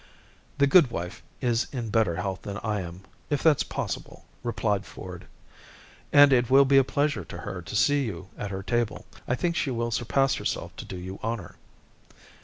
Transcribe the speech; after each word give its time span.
"The 0.57 0.65
goodwife 0.65 1.21
is 1.41 1.67
in 1.71 1.89
better 1.91 2.15
health 2.15 2.41
than 2.41 2.57
I 2.63 2.81
am, 2.81 3.01
if 3.29 3.43
that's 3.43 3.61
possible," 3.61 4.25
replied 4.41 4.83
Ford, 4.83 5.27
"and 6.11 6.33
it 6.33 6.49
will 6.49 6.65
be 6.65 6.77
a 6.79 6.83
pleasure 6.83 7.23
to 7.25 7.37
her 7.37 7.61
to 7.61 7.75
see 7.75 8.05
you 8.05 8.27
at 8.35 8.49
her 8.49 8.63
table. 8.63 9.05
I 9.27 9.35
think 9.35 9.55
she 9.55 9.69
will 9.69 9.91
surpass 9.91 10.33
herself 10.33 10.75
to 10.77 10.85
do 10.85 10.97
you 10.97 11.19
honor." 11.21 11.53